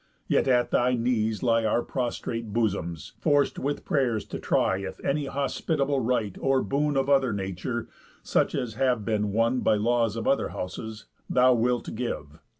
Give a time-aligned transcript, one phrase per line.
[0.27, 5.27] Yet at thy knees lie Our prostrate bosoms, forc'd with pray'rs to try If any
[5.27, 7.87] hospitable right, or boon Of other nature,
[8.23, 12.39] such as have been won By laws of other houses, thou wilt give.